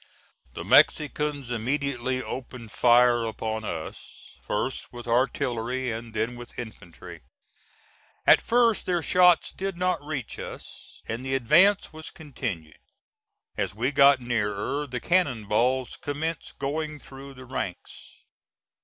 The 0.53 0.63
Mexicans 0.65 1.51
immediately 1.51 2.23
opened 2.23 2.71
fire 2.71 3.23
upon 3.23 3.63
us, 3.63 4.35
first 4.41 4.91
with 4.91 5.07
artillery 5.07 5.91
and 5.91 6.15
then 6.15 6.35
with 6.35 6.57
infantry. 6.57 7.21
At 8.25 8.41
first 8.41 8.87
their 8.87 9.03
shots 9.03 9.51
did 9.51 9.77
not 9.77 10.01
reach 10.03 10.39
us, 10.39 11.03
and 11.07 11.23
the 11.23 11.35
advance 11.35 11.93
was 11.93 12.09
continued. 12.09 12.79
As 13.57 13.75
we 13.75 13.91
got 13.91 14.19
nearer, 14.19 14.87
the 14.87 14.99
cannon 14.99 15.45
balls 15.45 15.97
commenced 15.97 16.57
going 16.57 16.97
through 16.97 17.35
the 17.35 17.45
ranks. 17.45 18.23